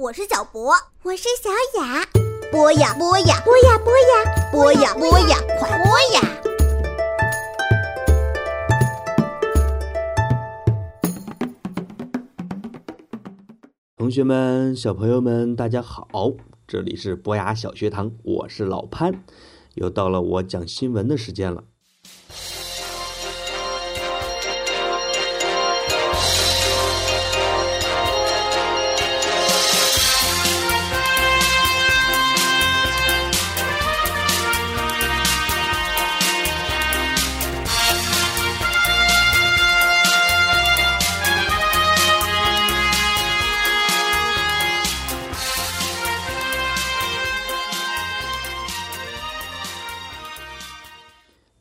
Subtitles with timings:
[0.00, 0.72] 我是小博，
[1.02, 1.50] 我是小
[1.80, 2.06] 雅。
[2.52, 6.20] 播呀播呀播呀播呀播呀播呀，快播呀！
[13.96, 16.06] 同学们、小朋友们，大家好，
[16.68, 19.24] 这里是博雅小学堂，我是老潘，
[19.74, 21.64] 又到了我讲新闻的时间了。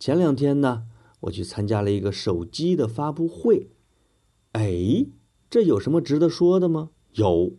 [0.08, 0.84] 前两天呢，
[1.20, 3.72] 我去参加了一个手机的发布会。
[4.54, 5.06] 哎，
[5.50, 6.92] 这有什么值得说的吗？
[7.12, 7.52] 有，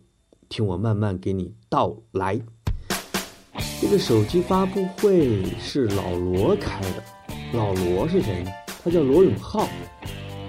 [0.49, 2.41] 听我慢慢给你道来。
[3.79, 7.03] 这个手机发布会是老罗开的。
[7.53, 8.49] 老罗是谁呢？
[8.83, 9.67] 他叫罗永浩，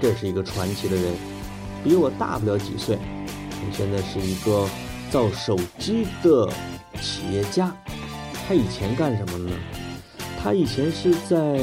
[0.01, 1.15] 这是一个传奇的人，
[1.85, 2.99] 比我大不了几岁。
[3.71, 4.67] 现在是一个
[5.11, 6.51] 造手机的
[7.03, 7.77] 企业家。
[8.49, 9.55] 他以前干什么呢？
[10.43, 11.59] 他以前是在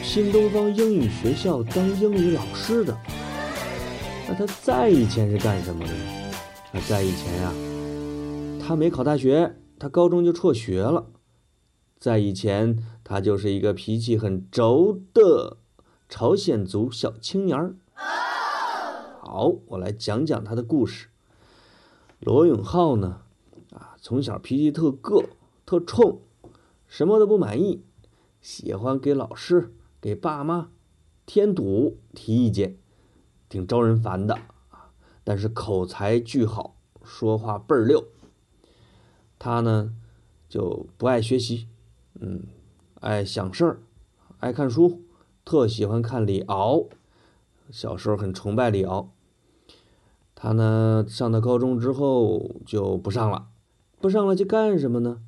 [0.00, 2.96] 新东方英语学校当英语老师的。
[4.28, 6.32] 那他在以前是干什么的呢？
[6.70, 7.52] 那在以前呀，
[8.64, 11.06] 他没考大学，他高中就辍学了。
[11.98, 15.56] 在以前，他就是一个脾气很轴的
[16.08, 17.74] 朝鲜族小青年儿。
[19.20, 21.08] 好，我来讲讲他的故事。
[22.20, 23.22] 罗永浩呢，
[23.74, 25.24] 啊，从小脾气特个、
[25.66, 26.20] 特冲，
[26.86, 27.82] 什么都不满意。
[28.42, 30.70] 喜欢给老师、给爸妈
[31.24, 32.76] 添堵、提意见，
[33.48, 34.34] 挺招人烦的
[34.70, 34.90] 啊。
[35.22, 38.04] 但是口才巨好，说话倍儿溜。
[39.38, 39.94] 他呢
[40.48, 41.68] 就不爱学习，
[42.18, 42.42] 嗯，
[43.00, 43.78] 爱想事儿，
[44.40, 45.02] 爱看书，
[45.44, 46.88] 特喜欢看李敖。
[47.70, 49.08] 小时候很崇拜李敖。
[50.34, 53.46] 他呢上到高中之后就不上了，
[54.00, 55.22] 不上了就干什么呢？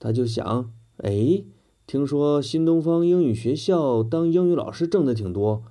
[0.00, 1.44] 他就想，哎。
[1.90, 5.64] 听说新东方英语学校当英语老师挣的挺多，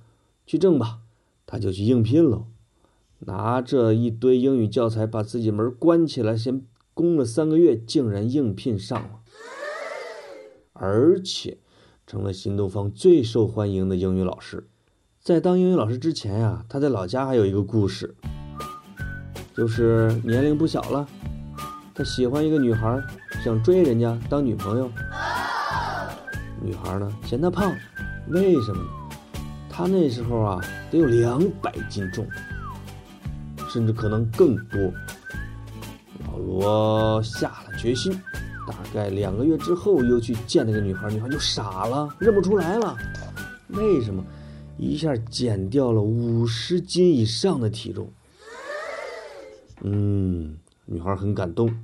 [0.44, 0.98] 去挣吧，
[1.46, 2.44] 他就去应聘了，
[3.20, 6.60] 拿着一堆英语教材，把自己门关起来，先
[6.92, 9.20] 攻了三个月，竟然应聘上了，
[10.74, 11.56] 而且
[12.06, 14.68] 成了新东方最受欢迎的英语老师。
[15.22, 18.14] 在当英语老师之前呀，他在老家还有一个故事，
[19.54, 21.08] 就是年龄不小了，
[21.94, 23.02] 他喜欢一个女孩，
[23.42, 24.90] 想追人家当女朋友。
[26.62, 27.74] 女孩呢嫌他胖，
[28.28, 28.90] 为什么呢？
[29.68, 30.60] 他那时候啊
[30.90, 32.26] 得有两百斤重，
[33.70, 34.92] 甚至可能更多。
[36.26, 38.12] 老罗下了决心，
[38.68, 42.94] 大概两个月之后又去见那个女孩，女孩就傻了，认不出来了。
[43.68, 44.22] 为什么？
[44.76, 48.12] 一下减掉了五十斤以上的体重。
[49.82, 51.74] 嗯，女孩很感动，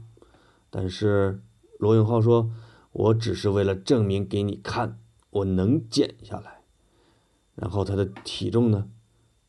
[0.69, 1.41] 但是
[1.79, 2.51] 罗永浩说。
[2.99, 4.99] 我只是为了证明给你看，
[5.29, 6.63] 我能减下来。
[7.55, 8.89] 然后他的体重呢，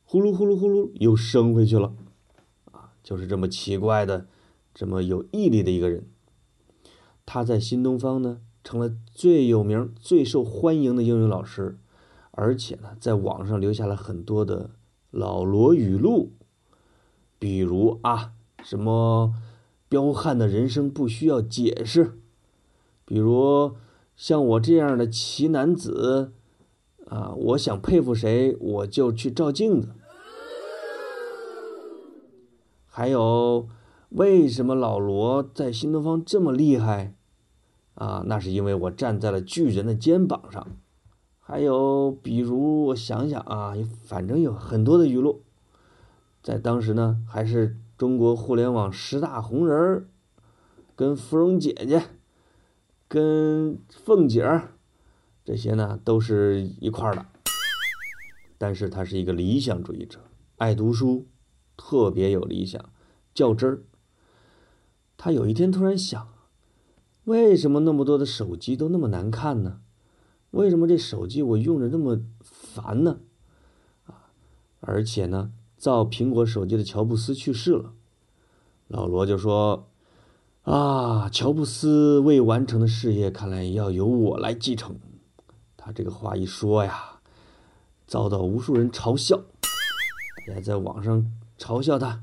[0.04, 1.94] 呼噜呼噜呼噜又升回去了，
[2.72, 4.28] 啊，就是这么奇怪的，
[4.74, 6.06] 这么有毅力的一个人。
[7.26, 11.78] 他在新东方呢，成了最有名、最受欢迎的英语老师，
[12.32, 14.72] 而且呢，在网上留下了很多的
[15.10, 16.34] 老罗语录，
[17.40, 19.34] 比如啊，什么
[19.88, 22.20] 彪悍的人生不需要解释。
[23.08, 23.78] 比如
[24.18, 26.34] 像我这样的奇男子，
[27.06, 29.88] 啊，我想佩服谁，我就去照镜子。
[32.86, 33.70] 还有，
[34.10, 37.16] 为什么老罗在新东方这么厉害？
[37.94, 40.68] 啊，那是因为我站在了巨人的肩膀上。
[41.40, 43.74] 还有，比如我想想啊，
[44.04, 45.44] 反正有很多的语录，
[46.44, 50.08] 在当时呢，还是中国互联网十大红人儿，
[50.94, 52.04] 跟芙蓉姐姐。
[53.08, 54.74] 跟凤姐儿
[55.46, 57.26] 这些呢都是一块的，
[58.58, 60.20] 但是他是一个理想主义者，
[60.58, 61.26] 爱读书，
[61.78, 62.84] 特别有理想，
[63.34, 63.84] 较真儿。
[65.16, 66.28] 他有一天突然想，
[67.24, 69.80] 为什么那么多的手机都那么难看呢？
[70.52, 73.22] 为什么这手机我用着那么烦呢？
[74.06, 74.32] 啊，
[74.82, 77.94] 而且呢，造苹果手机的乔布斯去世了，
[78.90, 79.90] 老罗就说。
[80.68, 84.98] 啊，乔布斯未完成的事业，看来要由我来继承。
[85.78, 87.22] 他这个话一说呀，
[88.06, 89.38] 遭到无数人嘲笑，
[90.46, 92.22] 大家在网上嘲笑他，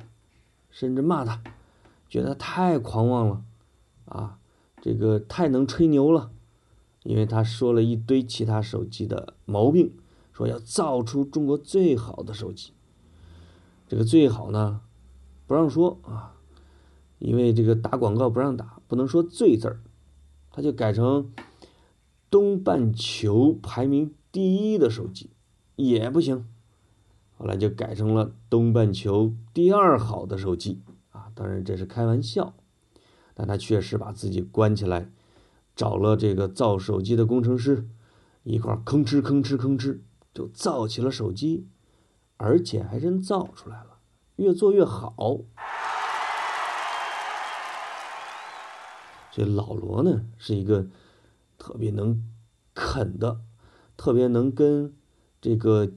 [0.70, 1.42] 甚至骂他，
[2.06, 3.42] 觉得他太狂妄了，
[4.04, 4.38] 啊，
[4.82, 6.30] 这个太能吹牛了，
[7.02, 9.90] 因为他说了一堆其他手机的毛病，
[10.34, 12.74] 说要造出中国最好的手机。
[13.88, 14.82] 这个最好呢，
[15.46, 16.34] 不让说啊，
[17.24, 19.80] 因为这个打广告不让打，不能说“最”字儿，
[20.50, 21.32] 他就改成
[22.30, 25.30] 东半球排名第一的手机
[25.74, 26.44] 也不行。
[27.38, 30.82] 后来就改成了东半球第二好的手机
[31.12, 32.52] 啊，当然这是开玩笑，
[33.32, 35.10] 但他确实把自己关起来，
[35.74, 37.88] 找了这个造手机的工程师，
[38.42, 40.00] 一块吭哧吭哧吭哧
[40.34, 41.66] 就造起了手机，
[42.36, 43.96] 而且还真造出来了，
[44.36, 45.38] 越做越好。
[49.34, 50.86] 所以老罗呢是一个
[51.58, 52.22] 特别能
[52.74, 53.40] 啃的，
[53.96, 54.92] 特别能跟
[55.40, 55.90] 这个。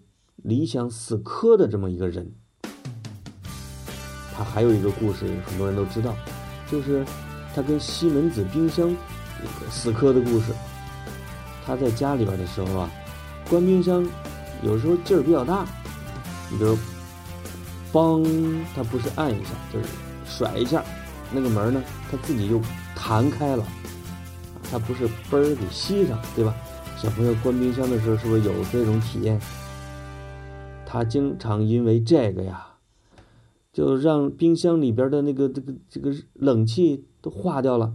[0.43, 2.31] 理想死磕的这么一个人，
[4.31, 6.15] 他还有一个故事，很多人都知道，
[6.71, 7.03] 就是
[7.55, 8.95] 他跟西门子冰箱
[9.71, 10.53] 死磕的故事。
[11.65, 12.89] 他在家里边的时候啊，
[13.49, 14.07] 关冰箱
[14.61, 15.65] 有时候劲儿比较大，
[16.51, 16.77] 你比如，
[17.91, 18.23] 梆，
[18.75, 19.87] 他不是按一下，就是
[20.23, 20.85] 甩一下，
[21.33, 22.61] 那个门呢，他自己就
[22.97, 23.63] 弹开了，
[24.63, 26.55] 它不是嘣儿给吸上，对吧？
[26.97, 29.39] 小朋友关冰箱的时候，是不是有这种体验？
[30.83, 32.75] 他经常因为这个呀，
[33.71, 37.93] 就让冰箱里边的那个这个这个冷气都化掉了，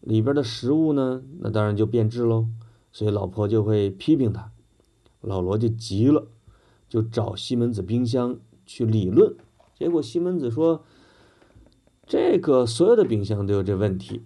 [0.00, 2.46] 里边的食物呢，那当然就变质喽。
[2.92, 4.52] 所以老婆就会批评他，
[5.20, 6.28] 老罗就急了，
[6.88, 9.34] 就找西门子冰箱去理论。
[9.76, 10.84] 结果西门子说
[12.06, 14.22] ：“这个所有的冰箱都有这问题，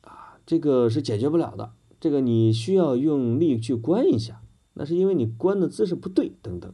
[0.00, 1.72] 啊，这个是解决不了的。
[2.00, 4.40] 这个你需要用力去关一下，
[4.74, 6.72] 那是因为你关的姿势不对，等等。”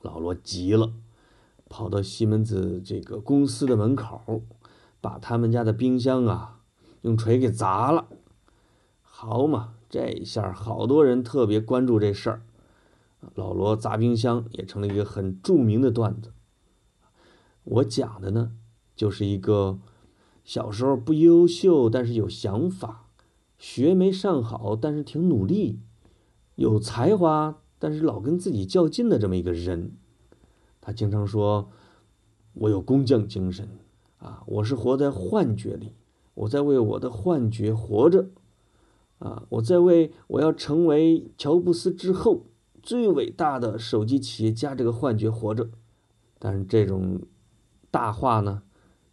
[0.00, 0.92] 老罗急了，
[1.68, 4.42] 跑到西门子这个公司的门口，
[5.00, 6.60] 把他们家的冰箱啊
[7.02, 8.06] 用锤给砸了。
[9.02, 12.42] 好嘛，这一下好多人特别关注这事儿。
[13.34, 16.32] 老罗砸冰箱也成了一个很著名的段子。
[17.64, 18.52] 我讲的呢，
[18.98, 19.78] 就是一个
[20.44, 23.06] 小时候不优秀，但是有想法，
[23.56, 25.78] 学没上好，但是挺努力，
[26.56, 27.60] 有才华。
[27.78, 29.92] 但是老跟自己较劲的这么一个人，
[30.80, 31.70] 他经常说
[32.54, 33.68] ：“我有工匠精神
[34.18, 35.92] 啊，我是活在幻觉里，
[36.34, 38.30] 我在为我的幻觉活着
[39.20, 42.46] 啊，我在为我要成为乔布斯之后
[42.82, 45.70] 最伟大的手机企业家这个幻觉活着。”
[46.40, 47.20] 但是这种
[47.92, 48.62] 大话呢，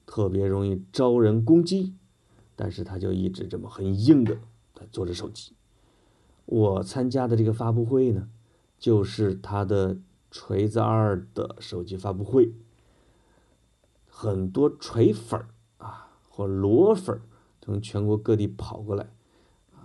[0.06, 1.94] 特别容易招人攻击，
[2.56, 4.38] 但是他就一直这么很硬的
[4.74, 5.54] 在做着手机。
[6.46, 8.30] 我参加的这个发布会呢。
[8.78, 9.98] 就是他的
[10.30, 12.52] 锤子二的手机发布会，
[14.06, 15.48] 很多锤粉儿
[15.78, 17.22] 啊或螺粉儿
[17.62, 19.08] 从全国各地跑过来，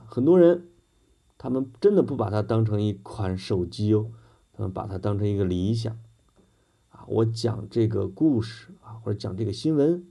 [0.07, 0.69] 很多人
[1.39, 4.11] 他们真的不把它当成一款手机哦，
[4.53, 5.97] 他们把它当成一个理想。
[7.11, 10.07] 我讲这个故事啊，或者讲这个新闻，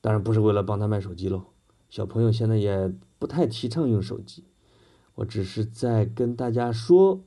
[0.00, 1.44] 当然不是为了帮他卖手机喽。
[1.88, 4.42] 小朋友现在也不太提倡用手机，
[5.14, 7.22] 我只是在跟大家说。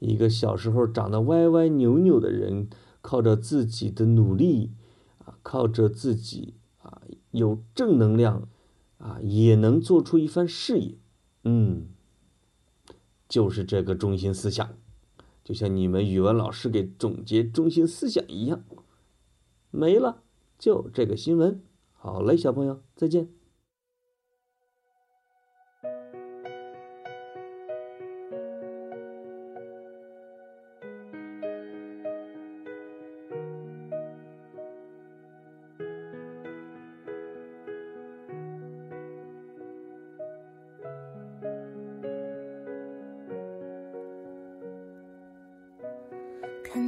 [0.00, 2.66] 一个小时候长得歪歪扭扭的人，
[3.02, 4.72] 靠着自己的努力，
[5.24, 8.48] 啊，靠着自己啊，有正能量，
[8.98, 10.96] 啊，也能做出一番事业。
[11.44, 11.86] 嗯，
[13.28, 14.70] 就是这个中心思想，
[15.44, 18.62] 就像你们语文老师给总结中心思想一样。
[19.70, 20.22] 没了，
[20.58, 21.60] 就这个新闻。
[21.92, 23.28] 好嘞，小朋友，再见。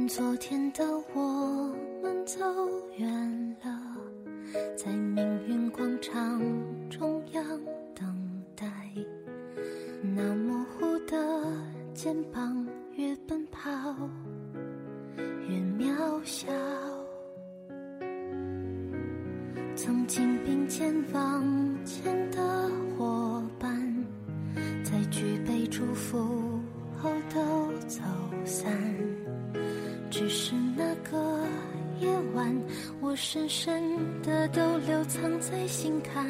[0.07, 2.39] 昨天的我们走
[2.95, 3.97] 远了，
[4.77, 6.39] 在命运广场
[6.91, 7.43] 中央
[7.95, 8.65] 等待。
[10.15, 11.17] 那模糊的
[11.95, 13.69] 肩膀，越奔跑
[15.49, 16.47] 越渺小。
[19.75, 21.43] 曾经并肩往
[21.83, 22.24] 前
[33.35, 36.25] 深深的都留藏在心坎。